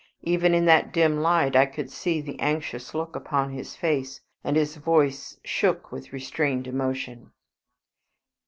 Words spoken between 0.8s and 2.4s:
dim light I could see the